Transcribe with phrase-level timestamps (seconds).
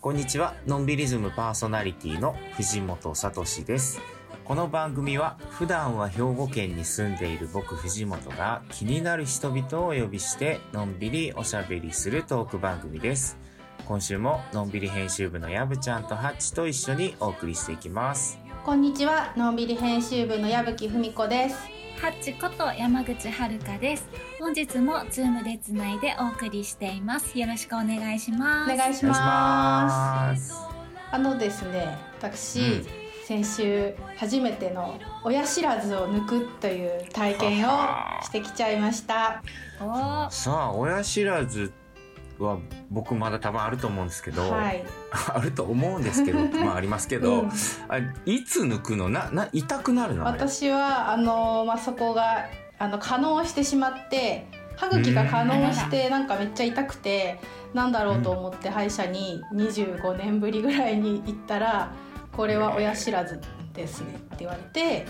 [0.00, 0.54] こんにちは。
[0.66, 4.00] のんびりズムパーソナリティの藤本聡です。
[4.42, 13.36] この番組は普段は兵庫県に住んでいる僕藤本が気になる人々をお呼びしてのんびりおしゃべりするトーク番組です。
[13.88, 18.38] 今週ものんびり編集部のやぶちゃんとハッチと一緒にお送りしていきます。
[18.62, 21.56] こんにちは、のんびり編集部の矢吹文子です。
[21.98, 24.06] ハッチこと山口遥です。
[24.38, 27.38] 本日もズームでつないでお送りしています。
[27.38, 28.74] よろしくお願いしおます。
[28.74, 29.20] お願いします。
[29.22, 30.54] 願いします。
[31.10, 37.72] あのですね、私、うん先週初めての親知らずを抜くという体験を
[38.22, 39.42] してきちゃいました。
[39.78, 41.70] おさあ、親知らず
[42.38, 42.58] は
[42.90, 44.84] 僕まだ多分あると思うんですけど、はい。
[45.34, 47.50] あると思うんですけど、 まあありますけど、うん
[47.88, 49.08] あいつ抜くの？
[49.08, 50.24] な、な、痛くなるの？
[50.24, 52.46] 私はあのまあそこが
[52.78, 54.46] あの可能してしまって。
[54.78, 57.40] 歯茎が可能してなんかめっちゃ痛くて
[57.74, 61.90] なんだろうと思って歯医者に25年ぶりぐらいに行ったら
[62.32, 63.40] 「これは親知らず
[63.74, 65.04] ですね」って言われて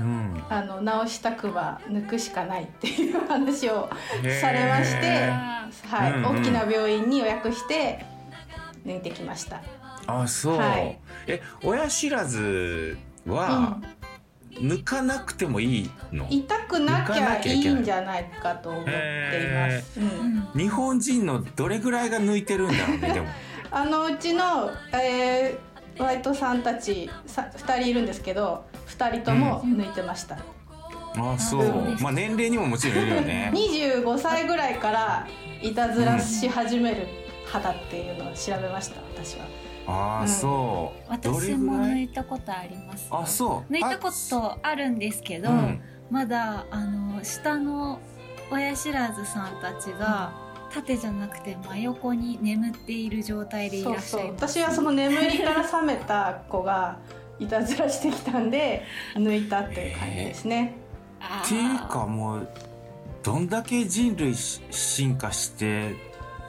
[0.00, 0.44] うん。
[0.48, 3.88] あの直したくば抜くしかないっていう話を
[4.40, 8.04] されましてあはい、うんうん大きな病院に予約して
[8.84, 9.62] 抜いてきました。
[10.06, 10.56] あ、そう。
[10.56, 13.78] はいえ、親知らずは、
[14.52, 16.26] 抜かなくてもいいの？
[16.30, 18.94] 痛くなきゃいいんじゃないかと思ってい
[19.54, 20.00] ます。
[20.00, 23.28] うんん日本人のどれぐらいが抜いてるんだろうね、でも。
[23.72, 30.38] あのうちの、えー、バイトさんたちさ2人いるんですけど2人とも抜いてました、
[31.16, 31.96] あ、そう。
[32.00, 33.50] まあ年齢にももちろんいるよね。
[33.54, 35.26] 25歳ぐらいから
[35.62, 37.06] いたずらし始める
[37.46, 39.46] 肌っていうのを調べました私は
[39.86, 41.18] ああ、うんそう。
[41.18, 43.08] どれぐ私も抜いたことあります。
[43.10, 43.72] あ、そう。
[43.72, 48.00] 抜いたことあるんですけど、うんまだあの下の
[48.50, 50.32] 親知らずさんたちが、
[50.72, 54.58] 縦じゃなくて真横に眠っている状態でいらっしそうそうゃいます。
[54.58, 56.98] 私はその眠りから覚めた子が
[57.40, 58.84] いたずらしてきたんで
[59.14, 60.74] 抜いたっていう感じですね。
[61.20, 62.48] あーっていうかもう
[63.22, 65.94] どんだけ人類し進化してっ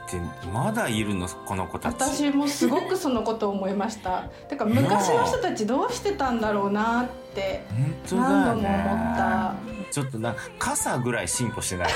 [0.10, 0.18] て
[0.54, 1.28] まだいるの？
[1.28, 1.96] この子たち。
[1.96, 4.24] 私もすごくそのことを思いました。
[4.50, 7.64] てか昔の人たちどうしてたんだろうなって
[8.12, 9.54] 何度も思った。
[9.54, 11.90] ねちょっとな傘ぐらい進歩してない？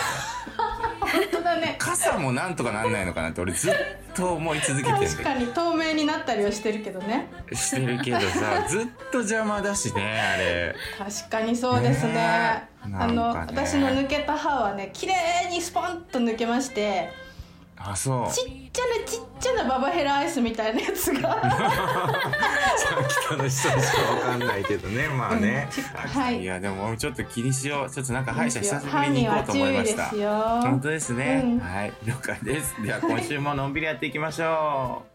[1.57, 1.75] ね。
[1.79, 3.73] 傘もなんとかなんないのかなって俺ずっ
[4.13, 7.27] と思い続けてる確かに透明になったりはしてるけどね。
[7.53, 10.75] してるけどさ ずっと邪魔だしねあれ。
[10.97, 12.13] 確かにそうですね。
[12.13, 12.93] ねえ。
[12.93, 17.09] あの私の抜けた歯はね綺麗にスポンと抜けまして。
[17.77, 18.31] あそう。
[18.31, 19.04] ちっちゃな
[19.65, 21.21] ババヘラアイスみたいなやつが。
[21.21, 23.73] さっきの人しか
[24.13, 25.07] わかんないけどね。
[25.07, 25.67] まあね、
[26.05, 26.21] うん。
[26.21, 26.41] はい。
[26.41, 27.91] いやでもちょっと気にしよう。
[27.91, 30.05] ちょっとなんか歯医者久しぶ歯りに行こうと思いました。
[30.61, 31.59] 本当ですね、うん。
[31.59, 31.93] はい。
[32.05, 32.75] 了解です。
[32.83, 35.03] では今週ものんびりやっていきましょ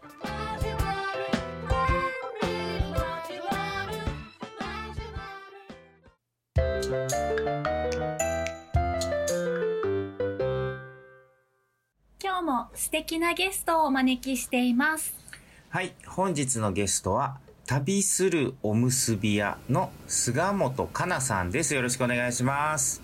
[12.81, 15.13] 素敵なゲストをお招きしています。
[15.15, 15.35] う
[15.69, 17.37] はい本日のゲストは
[17.67, 22.99] 旅するおむすび屋の菅本かなさんですよろしくお願いします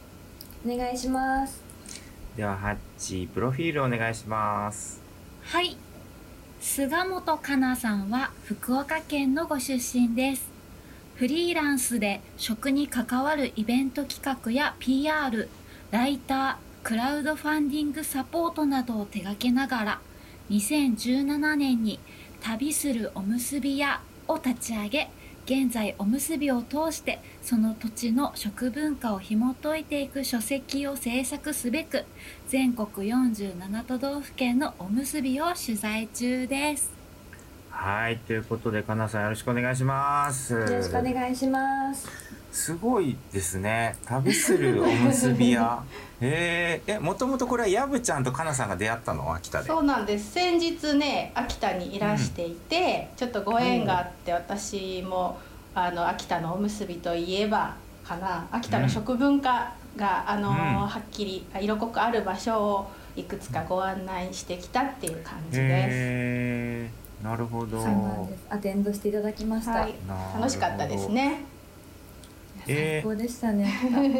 [0.67, 1.61] お願いします。
[2.35, 4.99] ではハッチプロフィールお願いします
[5.43, 5.77] はい。
[6.59, 10.49] 菅本かなさんは福岡県のご出身です。
[11.17, 15.47] フリーランスで食に関わるイベント企画や PR、
[15.91, 19.99] ライター、クラウドファンディングサポートなどを手掛けながら、
[20.49, 21.99] 2017年に
[22.39, 23.99] 旅するおむすび屋
[24.29, 25.09] を立ち上げ、
[25.45, 32.05] 現在おむすびを通してその土地の食文化を紐解いていく書籍を制作すべく
[32.47, 36.89] 全国47都道府県のおむすびを取材中です。
[37.69, 42.26] はいということでかなさんよろしくお願いしますよよろしくお願いします。
[42.57, 43.95] すごいですね。
[44.03, 45.83] 旅するおむすび屋。
[46.19, 49.31] へええもともとこれはやぶちゃんとかなさんが出会ったの？
[49.31, 49.67] 秋田で。
[49.67, 50.31] そうなんです。
[50.31, 55.37] 先日ね秋田にいらしていて、ちょっとご縁があって私も
[55.75, 58.47] あの秋田のおむすびといえばかな。
[58.51, 60.55] 秋田の食文化が、あのうん。
[60.55, 65.69] はっきり色濃くある場所をいくつかご案内してきたっていう感じです。
[65.69, 66.89] へえ
[67.23, 67.77] なるほど。
[67.77, 68.45] そうなんです。
[68.49, 69.73] アテンドしていただきました。
[69.73, 69.93] はい。
[70.35, 71.41] 楽しかったですね。
[72.67, 73.73] え最高でしたね。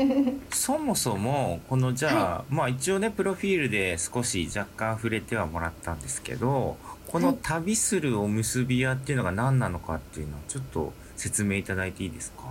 [0.52, 6.78] そもそもこのじゃあ、まあ一応ねプロフィールで少し若干触れてはもらったんですけど
[7.08, 12.44] この旅するおむすび屋っていうのが何なのかっていうのをちょっと説明いただいていいですか？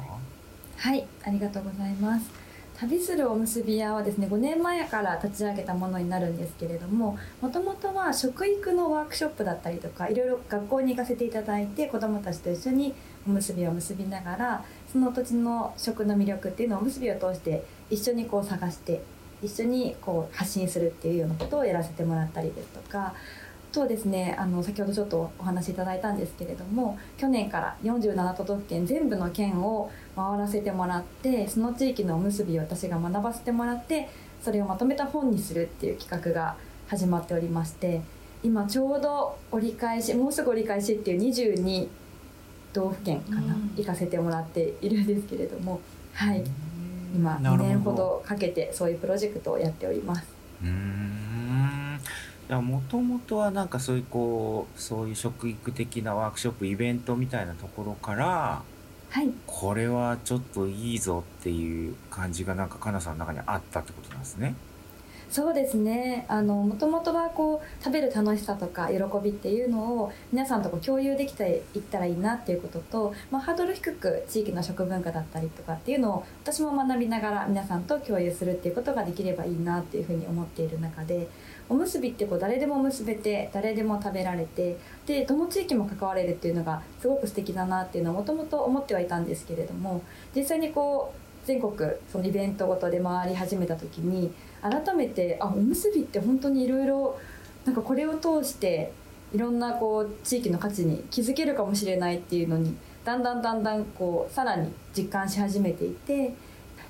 [0.79, 2.46] はい、ありがとうございます。
[2.79, 12.95] 旅するおむすび屋はですね、5年前から立ち上げたものになるんですけれども、もともとは食育のワークショップだったりとか、いろいろ学校に行かせていただいて、子どもたちと一緒に
[13.27, 19.01] おむすびを結びながら、その土地の食の魅力っていうのをおむすびを通して一緒にこう探して、
[19.43, 23.15] 一緒にこう発信するっていうようなことをやらせてもらったりですとか、あ
[23.73, 34.09] とですねあの先ほどちょっとお話しいただいたんですけれども去年から47都道府県全部の県を回らせてもらってその地域のおむすびを私が学ばせてもらって
[34.43, 36.57] それをまとめた本にするっていう企画が
[36.89, 38.01] 始まっておりまして
[38.43, 41.89] 今ちょうど折り返しもうすぐ折り返しっていう22
[42.73, 43.73] 道府県かな、うん。
[43.77, 45.81] 行かせてもらっているんですけれども
[46.15, 46.45] はい。
[47.15, 47.69] 今2なるほど。
[47.69, 50.27] 年ほどかけてそういうプロジェクトをやっております。
[50.63, 52.01] うーん。
[52.49, 58.63] もともとはなんかそういうこうそういう食育的なワークショップイベントみたいなところから
[59.11, 64.55] はいこれはちょっといいぞっていう感じがなんかかなさんの中にあったってことなんですね。
[65.29, 81.29] そうですねあのもともとはこう食べる楽しさとか喜びっていうのを皆さんとこう共有できていったらいいなっていうことと、まあ、ハードル低く地域の食文化だったりとかっていうのを私も学びながら皆さんと共有するっていうことができればいいなっていうふうに思っている中で
[81.69, 84.77] おむすびってこう誰でも結べて誰でも食べられて
[85.07, 90.03] でどの地域も関われるっていうのがすごく素敵だなっていうのをもともと思ってはいたんですけれども
[90.35, 91.75] 実際にこう全国
[92.11, 94.33] そのイベントごとで回り始めた時に
[94.63, 97.19] 改めてあおむすびって本当にいろいろ
[97.65, 98.93] なんかこれを通して
[99.33, 106.35] いろんなこう地域の価値に気づけるかもしれないっていうのにだんだんだんだんこうさらに実感し始めていて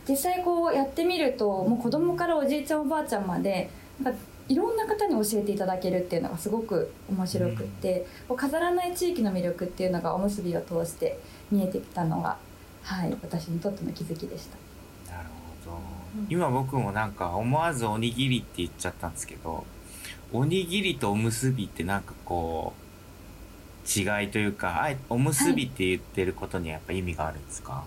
[0.09, 3.69] 実際こうやってみるともう子供からおじいちゃんおばあちゃんまで
[4.03, 11.19] なんかいろんな方に教えていただけるっていうのがすごく面白くって、こう飾らない地域の魅力っていうのがおむすびを通して
[11.51, 12.37] 見えてきたのが、
[12.83, 14.49] はい、私にとっての気づきでし
[15.07, 15.13] た。
[15.13, 15.29] なる
[15.65, 15.79] ほど。
[16.29, 19.65] 今僕もなんか思わずおにぎりって言っちゃったんですけど、
[20.33, 22.87] おにぎりとおむすびってなんかこう、
[23.89, 27.85] 違いというか、あえおむすびって言ってることにはやっぱ意味があるんですか、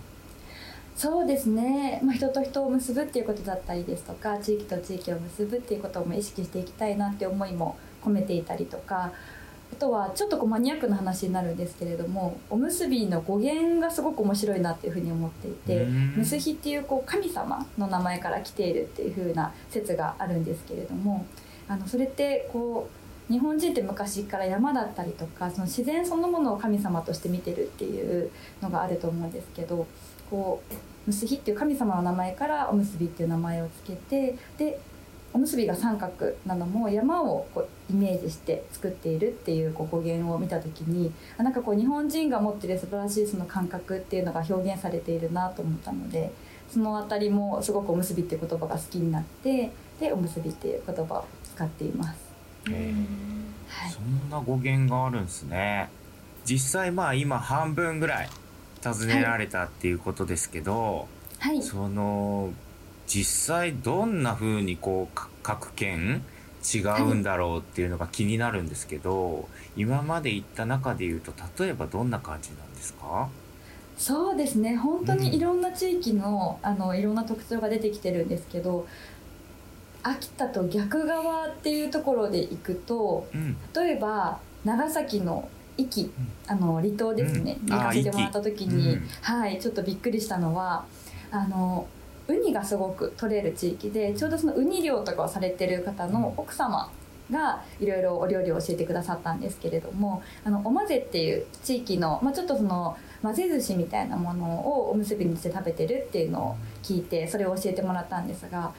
[1.00, 9.10] そうですね、まあ、人と人を結ぶっていうことだったりですとか地域と地域を結ぶっていうことも意識していきたいなって思いも込めていたりとか
[9.72, 16.14] あとはちょっとこうマニアックな話になるんですけれどもおむすびの語源がすごく面白いなっていうふうに思っていてうん。
[16.18, 21.24] むすひっていうこう神様の名前から来ているっていう風な説があるんですけれども
[21.66, 22.90] あのそれってこ
[23.30, 28.30] う日本人って昔から山だったりとかその自然そのものを神様として見てるっていう
[28.60, 29.86] のがあると思うんですけど
[30.28, 34.78] こうむすひっていう神様の名前からおむすびっていう名前をつけてで
[35.32, 46.32] おむすびが三角なのも山をこうイメージして作っているっていうこう語源を見た時にあなんかこう日本人が持ってる素晴らしいその感覚っていうのが表現されているなと思ったので
[46.68, 49.70] そのあたりもすごくおむすびっていう言葉が好きになって
[50.00, 52.30] でおむすびっていう言葉を使っています。
[52.68, 52.94] へ
[53.68, 55.88] はいそんな語源があるんですね。
[56.44, 58.28] 実際まあ今半分ぐらい
[58.82, 61.62] 尋ねられたっていうことですけど、はい。
[61.62, 62.50] その
[63.06, 66.22] 実際どんな風にこうか各県
[66.74, 73.28] 違うんだろうっていうのが気になるんですけど、今まで行った中で言うと例えばどんな感じなんですか？
[73.96, 74.76] そうですね。
[74.76, 78.86] 本当にいろんな地域の,、あのいろんな特徴が出てきてるんですけど
[80.02, 83.56] 秋田と逆側っていうところで行くとうん。
[83.74, 85.48] 例えば長崎の
[85.82, 86.12] 壱岐
[86.46, 87.66] あの離島ですね、うん。
[87.66, 90.84] に行かせてもらった時に、うんはいちょっとびっくりしたのは
[91.30, 91.86] あの
[92.28, 96.90] ウニがすごく取れる地域でちょうどそのウニ漁とかをされてる方の奥様
[97.30, 108.72] がいろいろお料理を教えてくださったんですけれどもあのお混ぜっていう地域の、まあ、ちょっとその混ぜ寿司みたいなものをおむすびにして食べてるっていうのを聞いてそれを教えてもらったんですが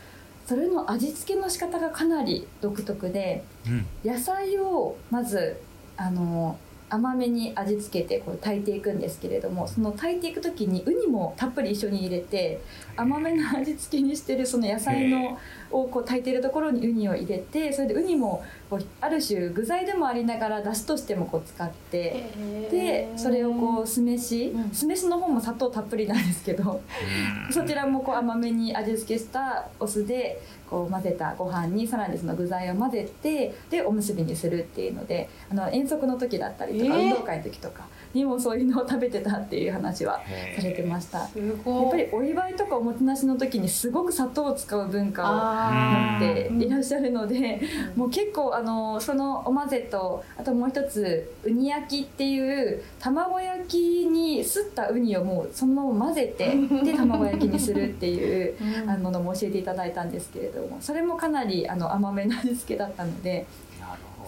[0.45, 3.85] それの味付けの仕方がかなり独特でうん。
[4.03, 5.61] 野菜をまず
[5.97, 6.57] あの
[6.91, 12.59] 甘めに味付けてこう炊いていくんですけれどもその炊いていく時にウニもたっぷり一緒に入れて
[12.97, 15.39] 甘めの味付けにしてるその野菜の
[15.71, 22.31] をこう炊いてるところにウニを入れてそれでウニもこうある種具材でもありながら出汁としてもこう使って
[22.71, 24.71] でそれをこう酢飯、うん。
[24.71, 26.79] 酢飯の方も砂糖たっぷりなんですけど
[27.51, 37.03] そちらもこう甘めに味付けしたお酢でこう混ぜたご飯にさらにその具材を混ぜてでおむすびにするっていうのであの遠足の時だったりとか、えー。
[37.03, 41.27] 運動会の時とかにもそういうのを食べてたっていう話はへされてました。
[41.27, 46.59] すやっぱりお祝いとかおもてなしの時にすごく砂糖を使う文化をあ持っー。
[46.59, 47.61] ていらっしゃるので、
[47.95, 58.89] もう結構あのそのお混ぜとあともう一つウニ焼きっていう卵焼きにすったウニをもうそのまま混ぜてで卵焼きにするっていううん。
[58.89, 63.47] あののも教えていただいたんですけれどもそれもかなりあの甘めの味付けだったので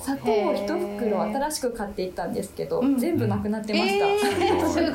[0.01, 2.97] 砂糖を一袋新しく買っていったんですけど、うん。
[2.97, 4.07] 全部なくなってました。
[4.07, 4.85] えー すごい。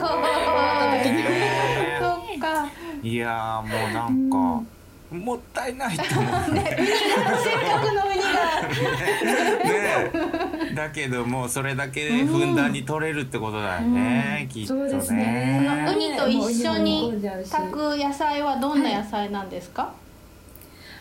[1.07, 2.69] へ そっか。
[3.03, 4.63] ーいやーもうなんか、
[5.11, 8.61] もったいないと思うねせっかくのウニが
[9.65, 10.75] ね。
[10.75, 14.49] だけどもうそれだけふんだんに取れるってことだよね、うん。
[14.49, 15.89] きっとそうですね。
[15.91, 19.95] ウニと一緒に炊く野菜はどんな野菜なんですか、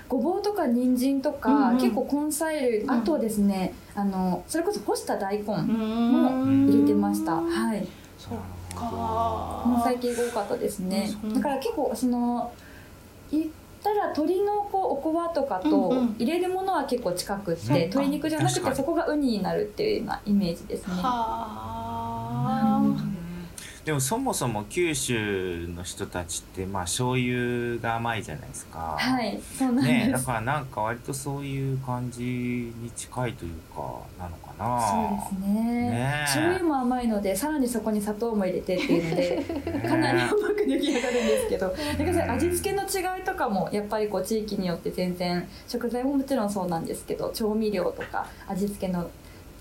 [0.08, 1.78] ごぼうとか人参とか、うんうん。
[1.78, 6.68] 結構根菜類、んあとですねあのそれこそ干した大根もん。
[6.70, 7.86] 入れてました、はい。
[8.18, 8.32] そっ
[8.74, 11.34] こかの最近多かったですね、うん。
[11.34, 12.54] だから結構その
[13.30, 13.52] 言
[13.92, 16.16] ったら鶏のこうおこわとかとうんうん。
[16.20, 20.94] 入れるものは結構近くって、そっか鶏肉じゃなくてそこがウニになるっていうようなイメージですね。
[20.94, 21.04] は
[22.46, 22.84] あ、
[23.86, 28.98] でもそもそも九州の人たちってまあ醤油が甘いじゃないですか。
[29.00, 34.82] はいそうなんです、ねだからなんか割とそういう感じに近いというかなのかな。
[34.82, 35.54] そうですね。
[35.54, 35.97] ねえ
[36.28, 49.10] 醤油も甘いのでさらにそこに砂糖も入れてっていうのでかなりうまく出来上がるんですけど、だからそれ味付けの違いとかもやっぱりこう地域によって全然食材ももちろんそうなんですけど調味料とか味付けの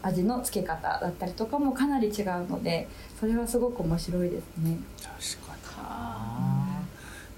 [0.03, 2.87] 味の付け方だったりとかもかなり違うので
[3.19, 4.77] それはすごく面白いですね。
[5.01, 5.56] 確か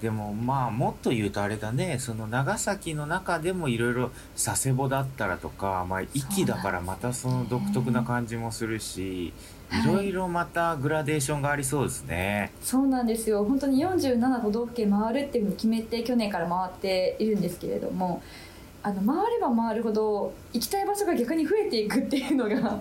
[0.01, 9.33] でもまあもっと言うとあれだねその長崎の中でもいろいろ佐世保だったらとか、まあ、息だからまたその独特な感じもするし
[9.71, 12.51] いろいろまたグラデーションがありそうですね。
[12.61, 18.23] そうなんですよ本当に47都道府県回るっていうふうに決めて去年から回っているんですけれども
[18.81, 22.79] あの回れば回るほど行きたい場所が逆に増えていくっていうのが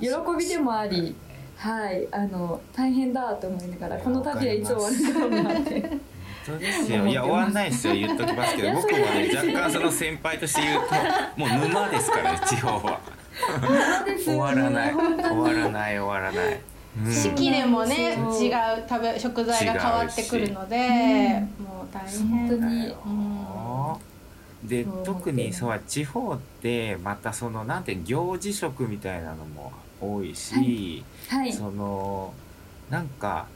[0.00, 0.08] 喜
[0.38, 1.14] びでもあり。
[1.56, 5.80] はい、あの大変だと思いながらこの旅はいつ終わるんだろうなって。
[5.80, 6.00] 本
[6.46, 10.94] 当ですよいや終わんないですよ言っときますけど僕もね 若干その先輩として言うと
[11.36, 13.00] もう沼ですからね地方は。
[14.24, 14.94] 終わらない。
[14.94, 16.60] 終わらない終わらない。
[17.04, 17.12] うん。
[17.12, 18.52] 四季でもね違う。
[18.88, 20.76] 食べ食材が変わってくるので、
[21.58, 21.66] うん。
[21.66, 22.28] もう大変。
[22.28, 22.86] 本当に。
[22.86, 24.68] うん。
[24.68, 31.52] で特にそう地方ってまたそのなんて行事食みたいなのも多いし、はい。
[31.52, 32.32] その
[32.90, 33.46] なんか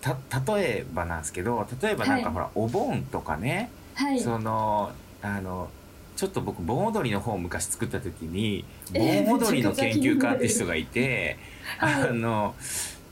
[0.00, 0.16] た
[0.54, 2.34] 例えばなんですけど例えばなんかはい。
[2.34, 4.20] ほら、お盆とかね、はい。
[4.20, 5.68] そのあの
[6.16, 11.38] ちょっと僕盆踊りの方を昔作った時にえー盆踊りの研究家って人がいて、
[11.78, 12.08] はい。
[12.08, 12.54] あの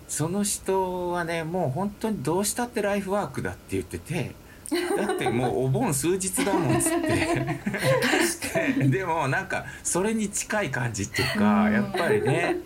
[0.06, 4.34] その人はねもう本当にどうしたってライフワークだって言ってて。
[4.70, 8.88] だってもうお盆数日だもんっつって。
[8.88, 11.72] でもなんかそれに近い感じっていうかうん。
[11.72, 12.56] やっぱりね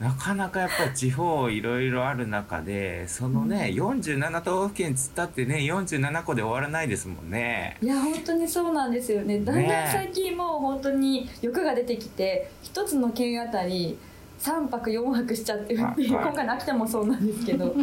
[0.00, 7.76] なかなかやっぱり地方いろいろある中でそのね47都道府県つったってね47個で終わらないですもんね。
[7.80, 9.40] いや本当にそうなんですよね。
[9.40, 13.96] だんねだん最近もう本当に欲が出てきて一つの県あたり
[14.40, 16.08] 3泊4泊しちゃってるってい。
[16.08, 16.24] うはい。
[16.24, 17.74] 今回の秋田もそうなんですけど、 はい、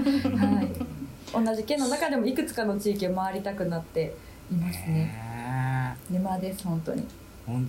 [1.34, 4.14] 同じ県の中でもいくつかの地域を回りたくなって
[4.52, 4.88] いますね。
[4.88, 7.06] ね沼です本当に。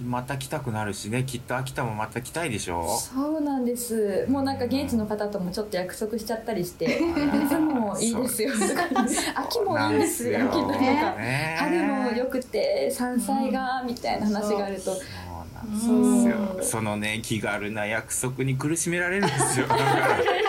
[0.05, 1.25] また来たくなるしね。
[1.25, 2.97] きっと秋田もまた来たいでしょ。
[2.99, 4.27] そうなんです。
[4.29, 7.01] もうなんか現地の方ともちょっと約束しちゃったりして。
[7.49, 8.53] 夏もいいですよ。
[8.53, 9.05] とか
[9.35, 10.45] 秋もいいんですよ。
[10.45, 11.57] 秋とかね。
[11.59, 14.93] 春もよくて山菜がみたいな話があると。
[14.93, 16.79] そうなんですよ。
[16.81, 19.67] そのね気軽な約束に苦しめられるんですよ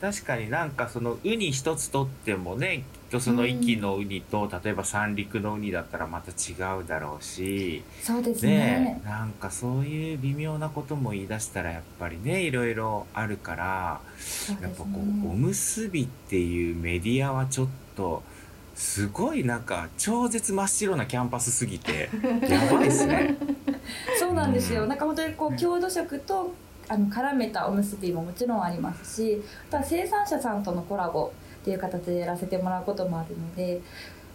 [0.00, 8.52] 確かになんかそのウニ一つとってもねきっとその壱岐のウニと、例えば三陸のウニだったらまた違うだろうしそうですね。
[8.52, 18.22] ねなんかそういう微妙なことも言い出したらやっぱりねいろいろあるからそうですやっぱこう、おねむすびっていうメディアはちょっと
[18.74, 22.08] すごいなんか超絶真っ白なキャンパスすぎて
[22.48, 23.36] やばいですね。
[24.18, 26.54] そうなんですよ、うんなんか本当にこう郷土食と
[26.90, 31.32] あの絡めたおむすびももちろんありますしあとは生産者さんとのコラボ
[31.62, 33.80] っていう形でやらせてもらうこともあるので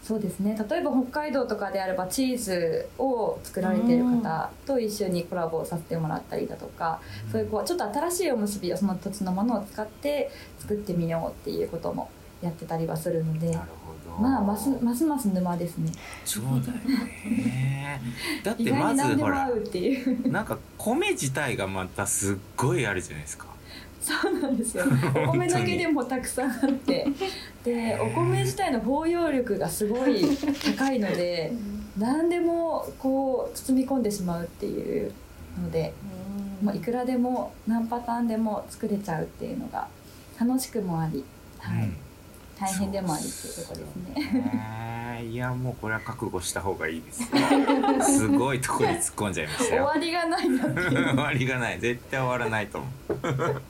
[0.02, 0.56] そうですね。
[0.70, 12.08] 例えば北海道とかであればチーズを作られてる方と一緒にコラボさせてもらったりだとか、そういうこうちょっと新しいおむすびをその土地のものを使って作ってみようっていうことも
[12.44, 13.48] やってたりはするので。
[13.48, 15.92] なるほまあますますます沼ですね。
[16.24, 16.80] そうだよ
[17.34, 18.02] ね。
[18.44, 19.50] だっ意てまずほら
[20.26, 23.48] なんか米自体がまたすっごいあるじゃないですか。
[24.02, 24.86] そうなんですよ。
[25.28, 27.08] お米だけでもたくさんあって。
[27.64, 30.24] でお米自体の包容力がすごい
[30.78, 31.52] 高いので
[31.98, 35.12] 何でもこう包み込んでしまうっていう
[35.60, 35.92] ので
[36.62, 39.88] もういくらでも何パターンでも作れちゃうっていうのが
[40.40, 41.24] 楽しくもあり、
[41.58, 41.84] はい。
[41.84, 42.05] うん
[42.60, 43.96] 大変でもありっていうところです
[44.34, 44.40] ね。
[44.42, 44.86] ね
[45.22, 47.22] えいやもうこれは覚悟した方がいいです。
[47.24, 47.28] よ
[48.02, 51.80] すごいとこに突っ込んじゃいました終よわりがないなっていう終わりがない。
[51.80, 52.88] 絶対終わらないと思
[53.24, 53.62] う。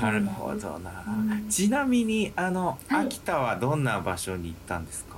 [0.00, 1.46] なるほどな、うん。
[1.48, 3.06] ちなみにあの、はい。
[3.06, 5.16] 秋田はどんな場所に行ったんですか？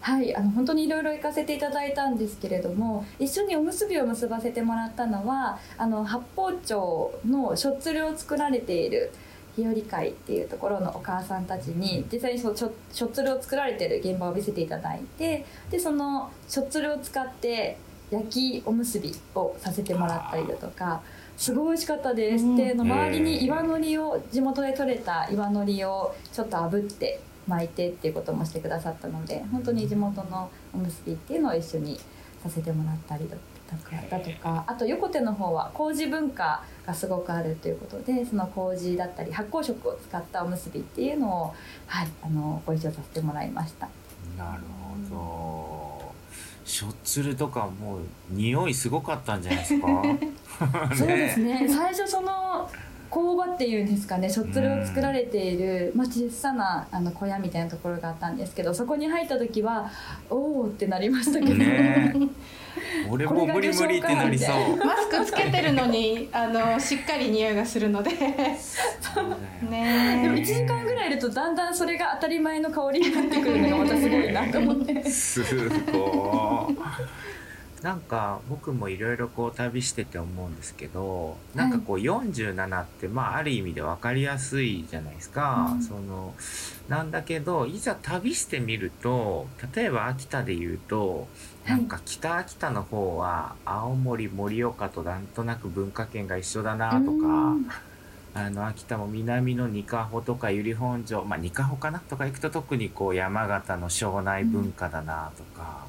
[0.00, 9.10] はい、あの本当にいろいろ行かせていただいたんですけれども一緒におむすびを結ばせてもらったのはあの八峰町のしょっつるを作られている
[9.58, 17.78] 日和会っていうところのお母さんたちに実際にそのしょしょっつるを作られている現場を見せていただいてでそのしょっつるを使って
[18.10, 21.02] 焼きおむすびをさせてもらったりだとか
[21.36, 22.56] すごい美味しかったです、うん。
[22.56, 31.98] であの周りに岩のりを地元で採れた岩のりをちょっと炙って巻いてっていうこともしてくださったので本当に地元のおむすびっていうのを一緒に
[32.42, 33.36] させてもらったりだ
[33.68, 34.64] とかだとか。
[34.66, 41.54] あと横手の方は麹文化がすごくあるということでその麹だったり発酵食を使ったおむすびっていうのを、
[41.86, 43.88] はい、あのご一緒させてもらいました。
[44.36, 44.62] なる
[45.10, 45.14] ほ
[46.04, 46.12] ど。
[46.64, 49.86] しょっつるとかもう匂いすごかったんじゃないですか？
[50.96, 51.66] そうですね。
[51.68, 52.68] 最初その
[53.10, 59.90] 工場っていうんですかねしょっつるを作られている、まあ、小さなあの小屋みたいなところがあったんですけどそこに入った時は
[60.30, 62.14] おおってなりましたけど、ね
[63.10, 64.76] 俺も無理無理ってなりそう。
[64.76, 68.10] マスクつけてるのに あのしっかり匂いがするので。
[68.10, 68.58] ね
[70.22, 75.10] でも1時間ぐらいいるとだんだんそれが当たり前の香りになってくるのがまたすごいなと思って。
[75.10, 75.68] すごい
[77.82, 85.82] なんか僕もいろいろこう旅してて思うんですけどなんかこう47ってまあある意味で分かりやすいじゃないですか、うん。
[85.82, 86.34] その
[86.88, 91.28] なんだけどいざ旅してみると例えば秋田で言うと
[91.66, 97.00] なんか北秋田の方は青森盛岡となんとなく文化圏が一緒だなとか。
[97.02, 97.68] うん。
[98.34, 105.86] あの秋田も南の仁賀穂とか由利本荘まあ仁賀穂かなとか行くと特にこう山形の庄内文化だなとか、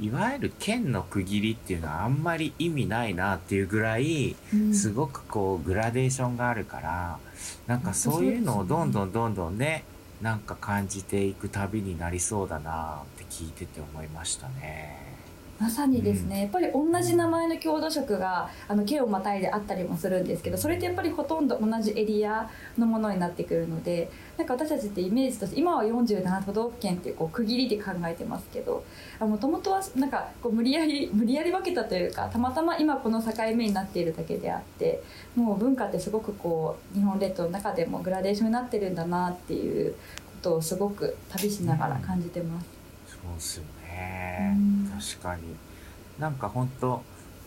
[0.00, 7.18] いわゆる県の区切りっていうのはあんまり意味ないなっていうぐらいうんすごくこうグラデーションがあるから
[7.66, 9.84] なんかそういうのをどんどんどんどんね
[10.22, 15.17] なんか感じていく旅になりそうだなって聞いてて思いましたね。
[15.58, 28.84] まさにですね、やっぱり同じ名前の郷土食があの県をまたいであったりもするんですけどそれってやっぱりほとんど同じエリアのものになってくるのでなんか私たちってイメージとして今は47都道府県っていうこう区切りで考えてますけど
[29.18, 35.02] もともとはなんかこう無理やり無理やり分けたというかたまたま今この境目になっているだけであって
[35.34, 39.98] もう文化ってすごくこう日本列島の中でもグラデーションになってるんだなっていうこ
[40.40, 42.66] とをすごく旅しながら感じてます。
[43.08, 45.42] そうっすよね、うん確かに。
[46.18, 47.02] なんか本当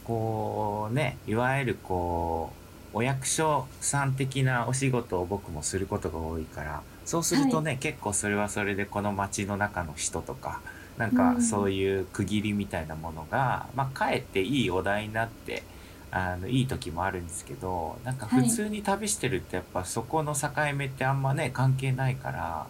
[0.06, 2.52] こうねいわゆるこ
[2.94, 10.62] うお役所さん的なお仕事を僕もすることが多いからそうするとね、結構それはそれでこの街の中の人とか
[10.98, 11.42] なんかうん。
[11.42, 15.64] そういう区切りみたいなものが、まあかえっていいお題になって
[16.12, 22.68] あのいい時もあるんですけどなんか普通に旅してるってやっぱそこの境目ってあんまね関係ないから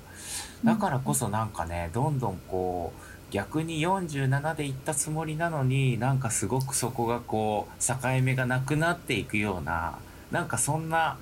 [0.63, 9.98] だからこそなんかねどんどんこう逆に47で行ったつもりなのになんかすごくそこがこう境目がなくなっていくような
[10.32, 11.17] なんかそんな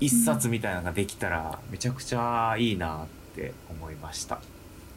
[0.00, 4.40] 一冊みたいなのができたらめちゃくちゃいいなって思いました。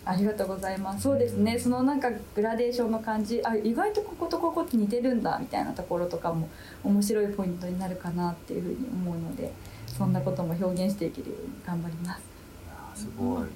[0.04, 1.04] ありがとうございます。
[1.04, 1.60] そうですね。
[1.60, 6.50] そのなんかグラデーションの感じ、あ意外とこことここって似てるんだみたいなところとかも
[6.84, 9.52] 面白いポイントになるかなっていうふうに思うので、
[9.86, 12.22] そんなことも表現していけるように頑張ります。
[12.22, 13.48] いやーすごい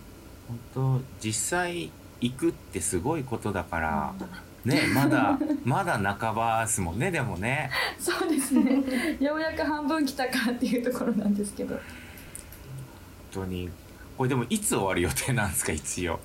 [0.47, 1.89] 本当実際
[2.21, 4.13] 行くってすごいことだから
[4.63, 7.69] ねまだまだ半ばですもんねでもね。
[7.99, 8.83] そうですね。
[9.19, 11.75] ようやく半分来たかっていうところなんですけど。
[11.75, 11.83] 本
[13.31, 13.69] 当に
[14.17, 16.19] これでもいつ終わる予定なんですか一応。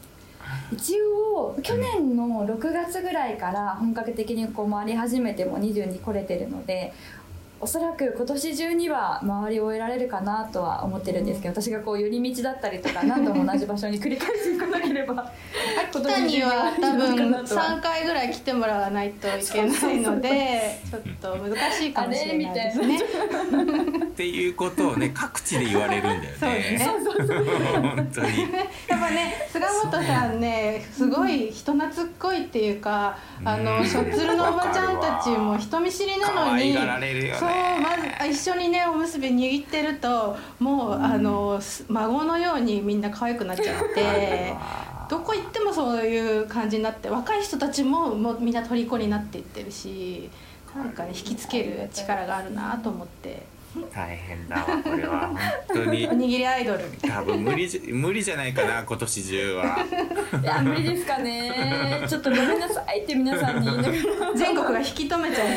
[0.72, 6.92] 一応去年の6月ぐらいから本格的にこう回り始めても20に来れてるので
[7.62, 15.30] おそらく今年中には回り終えられるかなとは思ってるんですけど私がこう寄り道だったりとか何度も同じ場所に繰り返し行かなければ
[15.92, 22.98] 秋田には多分今年中には3回ぐらい来てもらわないといけないのでちょっと難しいかもしれないですね。
[24.04, 26.90] っていうことをね各地で言われるんだよね。
[27.04, 27.46] そうですね
[27.82, 28.40] 本当に。
[28.88, 36.74] やっぱね菅本さんねすごい人懐っこいっていうかあうんのしょっつるのおばちゃんたちも人見知りな可のに
[37.80, 44.54] まずあ一緒にねおむすび握ってるともう、あのす孫のようにみんな可愛くなっちゃって
[45.08, 50.30] どこ行ってもそういう感じになって若い人たちももうみんな虜になっていってるし
[50.74, 53.42] なんかね引きつける力があるなと思って
[53.94, 55.28] 大変だわこれは。
[55.68, 56.08] 本当に。
[56.08, 56.80] おにぎりアイドル。
[57.06, 59.78] 多分無理じ無理じゃないかな今年中は。
[60.42, 62.04] いや無理ですかね。
[62.08, 63.02] ちょっとごめんなさい。
[63.02, 64.34] って皆さんに言いながら。
[64.34, 65.48] 全国が引き止めちゃう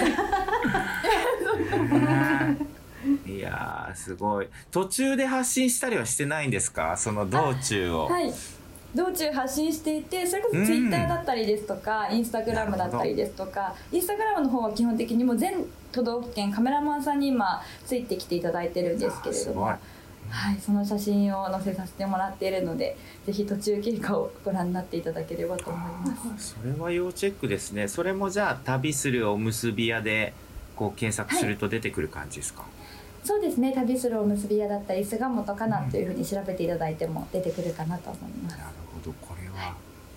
[3.30, 4.47] いやーすごい。
[4.71, 6.95] 途中で発信したりはしてないんですか？
[6.97, 8.06] その道中を。
[8.08, 8.32] はい
[8.96, 19.80] 道中発信していてそれこそツイッターだったりですとか、インスタグラムだったりですとかインスタグラムの方は基本的にもう全都道府県カメラマンさんに今ついてきていただいてるんですけれどもあ
[20.30, 26.56] はい、その写真を載せさせてもらっているのでぜひ途中経過をご覧になっていただければと思います。
[26.60, 27.88] それは要チェックですね。
[27.88, 30.34] それもじゃあ旅するおむすび屋で
[30.76, 32.64] こう検索すると出てくる感じですか、
[33.24, 33.74] そうですね。
[33.74, 38.83] 旅するおむすび屋だったり菅本かなというふうに調べていただいても出てくるかなと思います。
[39.56, 39.76] は。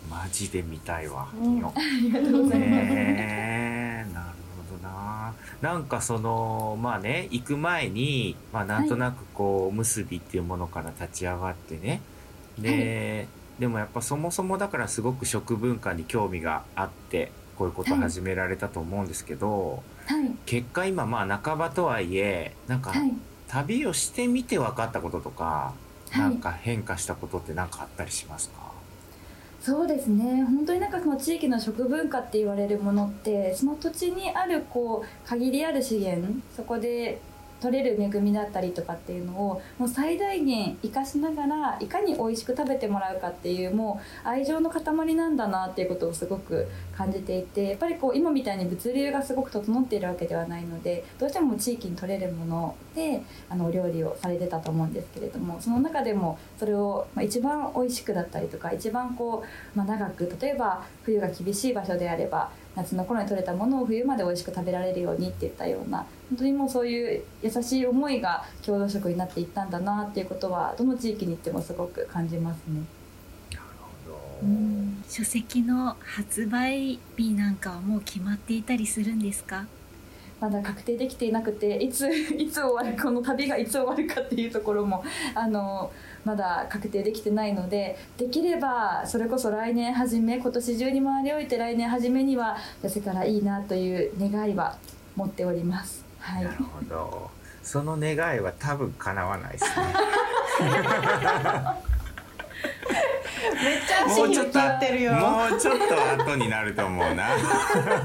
[0.09, 1.59] マジで見たいわ、うん。
[1.59, 2.59] よありがとうございます。
[2.59, 4.15] ねえ。
[4.15, 4.27] なる
[4.71, 5.35] ほどな。
[5.61, 12.01] なんかそのまあね行く前に、まあ、なんとなくこう、おむすびっていうものから立ち上がってね。
[12.59, 13.27] で、
[13.59, 20.31] でもやっぱそもそもだからすごく食文化に興味があってこういうことを始められたと思うんですけど、はい。
[20.47, 23.13] 結果今まあ半ばとはいえなんかはい。
[23.49, 25.73] 旅をしてみて分かったこととか、
[26.11, 26.19] はい。
[26.21, 28.66] なんか変化したことって何かあったりしますか？
[29.67, 30.45] そうですね。
[30.45, 37.19] 本当になんかその地域の食文化って言われるものってその土地にあるこう限りある資源そこで
[37.61, 46.67] 取れる恵みだったりとかっていうのをもう最大限生かしながらいかに美味しく食べてもらうかっていうもう愛情の塊なんだなっていうことをすごく
[46.97, 72.83] 感じていてやっぱりこう今みたいに物流がすごく整っているわけではないのでどうしても地域に取れるものであのお料理をされてたと思うんですけれどもその中でもそれを一番美味しくだったりとか一番こう、まあ、長く例えば冬が厳しい場所であれば夏の頃に取れたものを冬まで美味しく食べられるようにっていったような本当にもうそういう優しい思いが郷土食になっていったんだなっていうことはどの地域に行ってもすごく感じますね。
[74.43, 75.03] うん。
[75.09, 79.67] 書籍の発売日なんかはもう決まっていたりするんですか？
[80.41, 85.03] まだ確定できていなくていつ いつ終わるこの旅がいつ終わるかっていうところも
[85.35, 85.91] あの
[86.25, 94.77] まだ確定できてないのでできればそれこそ来年初め今年中に回り終えて来年初めには出せたらいいなという願いは
[95.15, 96.05] 持っております。
[96.19, 96.45] はい。
[96.45, 97.31] なるほど。
[97.63, 99.71] その願いは多分叶わないですね
[103.55, 105.13] めっちゃ足に向かってるよ。
[105.15, 107.29] もうちょっと後になると思うな。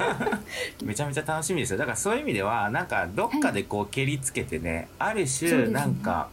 [0.83, 1.77] めちゃめちゃ楽しみですよ。
[1.77, 6.29] だからそういう意味ではなんかどっかでこう蹴りつけてね、ある種なんか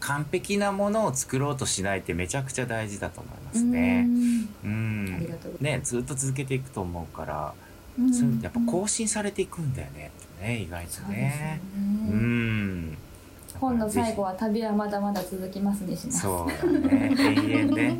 [0.00, 4.06] 完璧なものを作ろうとしないってめちゃくちゃ大事だと思いますね。
[4.64, 5.04] ううん。
[5.06, 5.14] ん。
[5.14, 7.54] ありがとうございねずっと続けていくと思うから、
[7.98, 8.20] ます。
[8.20, 10.10] それやっぱ更新されていくんだよね。
[10.40, 11.60] ね意外とそうね。
[11.76, 12.98] うん
[13.62, 16.20] 本の最後は旅はまだまだ続きますにします。
[16.20, 17.14] そうだね。
[17.16, 17.98] 永遠ね。